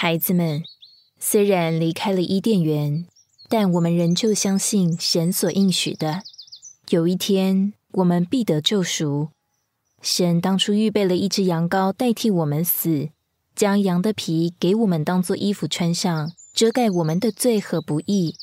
[0.00, 0.62] 孩子们，
[1.18, 3.04] 虽然离开了伊甸园，
[3.48, 6.22] 但我们仍旧相信神所应许的，
[6.90, 9.30] 有一天我们必得救赎。
[10.00, 13.08] 神当初预备了一只羊羔代替我们死，
[13.56, 18.36] 将羊的皮给我们当做衣服穿上，遮盖我们的罪和不义。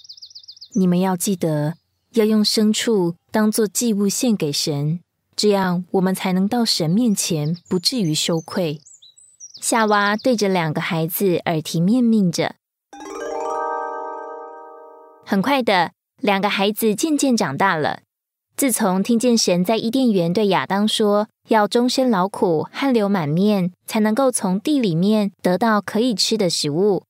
[0.73, 1.75] 你们要记得，
[2.15, 4.99] 要用牲畜当做祭物献给神，
[5.37, 8.81] 这样我们才能到神面前，不至于羞愧。
[9.61, 12.55] 夏娃对着两个孩子耳提面命着。
[15.25, 15.91] 很快的，
[16.21, 18.01] 两个孩子渐渐长大了。
[18.55, 27.03] 自从听见神在伊甸园对亚当说要终身劳苦、汗流满面，才能够从地里面得到可以吃的食物。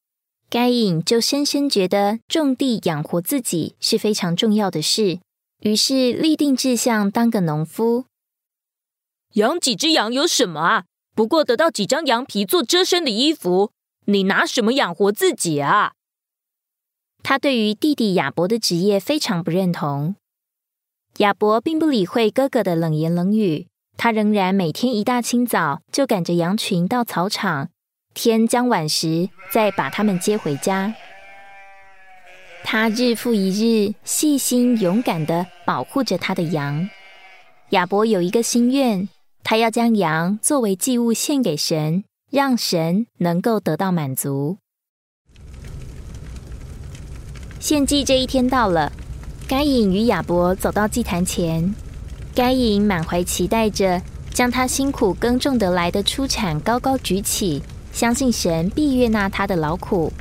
[0.50, 5.20] 该隐就深深觉得种地养活自己是非常重要的事，
[5.62, 8.06] 于是立定志向当个农夫。
[9.34, 10.84] 养几只羊有什么啊？
[11.16, 13.72] 不过得到几张羊皮做遮身的衣服，
[14.06, 15.94] 你拿什么养活自己啊？
[17.24, 20.16] 他对于弟弟亚伯的职业非常不认同。
[21.20, 27.70] 亚伯并不理会哥哥的冷言冷语，他仍然每天一大清早就赶着羊群到草场。
[28.14, 30.94] 天将晚时，再把他们接回家。
[32.66, 36.90] 他日复一日，细心勇敢的保护着他的羊。
[37.70, 39.08] 亚伯有一个心愿，
[39.48, 44.58] 他要将羊作为祭物献给神，让神能够得到满足。
[47.60, 48.92] 献祭这一天到了，
[49.48, 51.76] 该隐与亚伯走到祭坛前，
[52.34, 54.02] 该隐满怀期待着，
[54.34, 57.62] 将他辛苦耕种得来的出产高高举起。
[57.94, 60.12] 相信神必悦纳他的劳苦，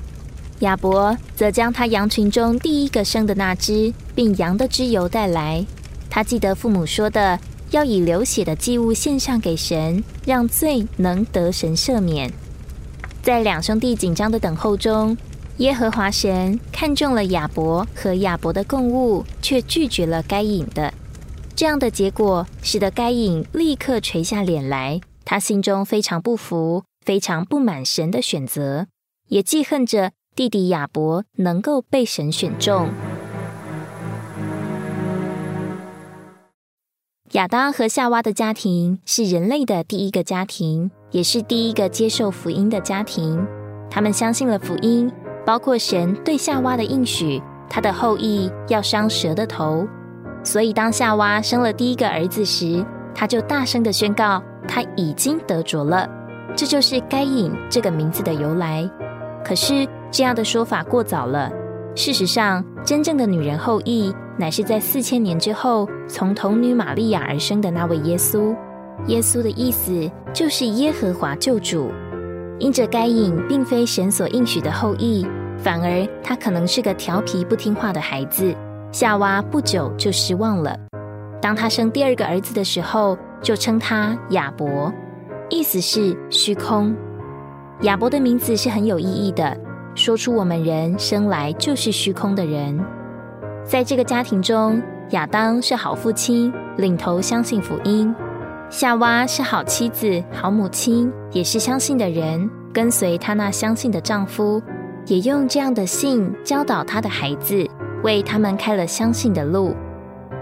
[0.59, 5.65] 亚伯则将他羊群中第一个生的那只，并羊的脂油带来。
[6.11, 12.33] 他记得父母说的，要以流血的祭物献上给神，让罪能得神赦免。
[13.23, 15.17] 在两兄弟紧张的等候中，
[15.59, 20.93] 耶和华神看中了亚伯和亚伯的供物，却拒绝了该隐的。
[21.57, 26.85] 这样的结果使得该隐立刻垂下脸来，他心中非常不服。
[27.05, 28.87] 非常不满神的选择，
[29.29, 32.89] 也记恨着弟弟亚伯能够被神选中。
[37.33, 43.45] 亚当和夏娃的家庭是人类的第一个家庭，也是第一个接受福音的家庭。
[43.91, 45.11] 他们相信了福音，
[45.45, 49.89] 包括神对夏娃的应许，他的后裔要伤蛇的头。
[50.45, 56.07] 所以，当夏娃生了第一个儿子时，他就大声的宣告，他已经得着了。
[56.55, 58.89] 这就是该隐这个名字的由来。
[59.43, 61.51] 可是这样的说法过早了。
[61.97, 68.55] 事实上，真正的女人后裔乃是在四千年之后从童女玛利亚而生的那位耶稣。
[69.07, 71.91] 耶稣的意思就是耶和华救主。
[72.59, 75.27] 因着该隐并非神所应许的后裔，
[75.59, 78.55] 反而他可能是个调皮不听话的孩子。
[78.93, 80.79] 夏娃不久就失望了。
[81.43, 84.93] 当他生第二个儿子的时候，就称他亚伯。
[85.51, 86.95] 意思是虚空。
[87.81, 89.59] 亚伯的名字是很有意义的，
[89.97, 92.81] 说出我们人生来就是虚空的人。
[93.65, 94.81] 在这个家庭中，
[95.11, 98.15] 亚当是好父亲，领头相信福音；
[98.71, 104.63] 夏娃是好妻子、好母亲，也是相信的人，跟随她那相信的丈夫，
[105.07, 107.67] 也用这样的信教导他的孩子，
[108.03, 109.75] 为他们开了相信的路。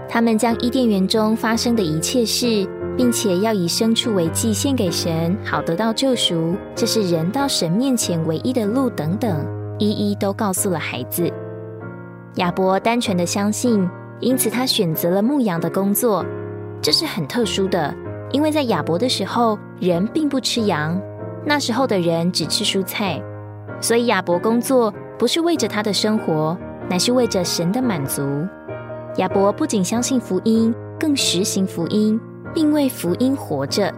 [0.07, 2.67] 他们将伊甸园中发生的一切事。
[2.95, 6.55] 并且要以牲畜为祭献给神，好得到救赎。
[6.75, 8.87] 这是人到神面前唯一的路。
[8.87, 9.43] 等等，
[9.79, 11.27] 一一都告诉了孩子。
[12.35, 13.87] 亚伯单纯的相信，
[14.19, 16.25] 因此他选择了牧羊的工作。
[16.81, 17.93] 这是很特殊的，
[18.31, 20.99] 因为在亚伯的时候，人并不吃羊，
[21.45, 23.21] 那时候的人只吃蔬菜。
[23.79, 26.57] 所以亚伯工作不是为着他的生活，
[26.89, 28.21] 乃是为着神的满足。
[29.17, 32.19] 亚伯不仅相信福音，更实行福音。
[32.53, 33.91] 并为福音活着。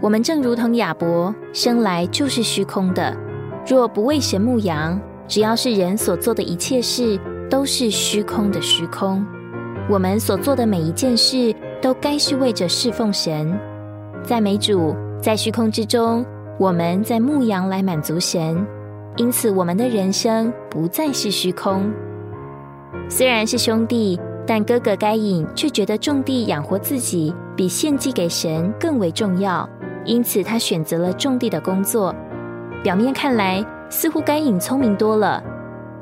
[0.00, 3.12] 我们正如同亚伯，生来就是虚空的。
[3.66, 4.96] 若不为神牧羊，
[5.26, 9.24] 只要是人所做的一切事，都是虚空的虚空。
[9.88, 13.58] 我们所做的每一件事，都该是为着侍奉神。
[14.22, 16.24] 在美主，在虚空之中，
[16.58, 18.66] 我们在牧羊来满足神。
[19.16, 21.90] 因此，我们的人生不再是虚空。
[23.08, 24.18] 虽然是兄弟。
[24.50, 29.68] 但哥哥该隐却觉得种地养活自己比献祭给神更为重要，
[30.06, 32.14] 因此他选择了种地的工作。
[32.82, 35.44] 表面看来，似乎该隐聪明多了。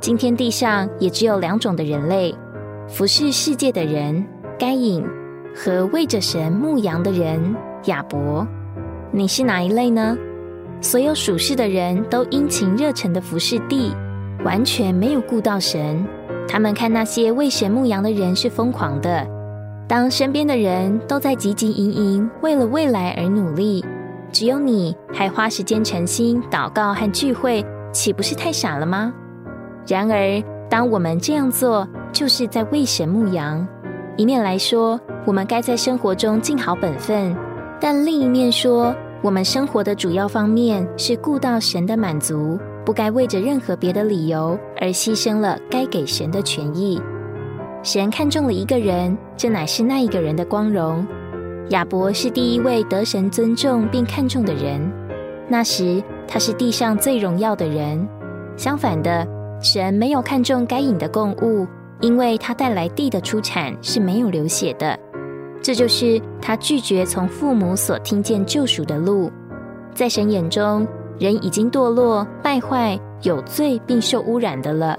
[0.07, 2.33] 今天地上也只有两种的人类：
[2.87, 4.25] 服侍世界的人
[4.57, 5.05] 该隐
[5.53, 7.57] 和为着神牧羊的人
[7.87, 8.47] 亚伯。
[9.11, 10.17] 你是哪一类呢？
[10.81, 13.91] 所有属世的人都殷勤热忱的服侍地，
[14.45, 16.07] 完全没有顾到神。
[16.47, 19.27] 他们看那些为神牧羊的人是疯狂的。
[19.89, 23.85] 当身边的人都在汲汲营营为了未来而努力，
[24.31, 29.13] 只有你还花时间诚心祷告和聚会，岂不是太傻了吗？
[29.87, 33.67] 然而，当我们这样做，就是在为神牧羊。
[34.17, 37.35] 一面来说，我们该在生活中尽好本分；
[37.81, 47.01] 但另一面说，我们生活的主要方面是顾到神的满足，不该为着任何别的理由而牺牲了该给神的权益。
[47.83, 51.07] 神看中了一个人，这乃是那一个人的光荣。
[51.69, 54.81] 亚伯是第一位得神尊重并看重的人，
[55.49, 58.09] 那时他是地上最荣耀的人。
[58.57, 59.27] 相反的，
[59.61, 61.67] 神没有看重该隐的供物，
[62.01, 64.99] 因为他带来地的出产是没有流血的。
[65.63, 69.31] 这就是他拒绝从父母所听见救赎的路。
[69.95, 70.87] 在神眼中，
[71.19, 74.97] 人已经堕落、败坏、有罪并受污染的了。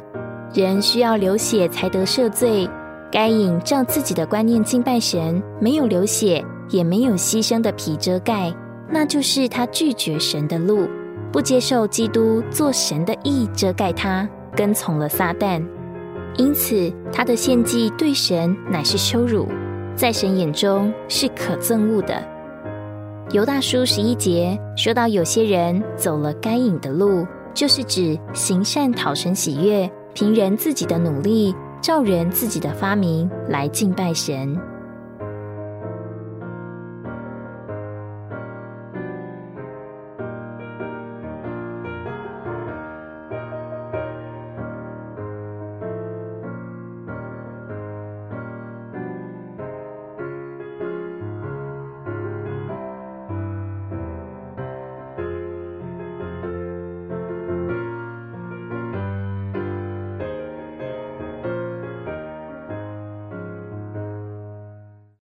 [0.53, 2.69] 人需要流血才得赦罪。
[3.09, 8.53] 该隐照自己的观念敬拜神，没有流血，也没有牺牲的皮遮盖，
[8.89, 10.87] 那就是他拒绝神的路，
[11.31, 14.27] 不接受基督做神的义遮盖他，
[14.57, 15.63] 跟从了撒旦。
[16.35, 19.47] 因此，他的献祭对神乃是羞辱，
[19.95, 22.21] 在神眼中是可憎恶的。
[23.31, 31.55] 犹大书十一节说到，有些人走了该隐的路，就是指行善讨神喜悦，凭人自己的努力。
[31.79, 34.59] 照人自己的发明来敬拜神。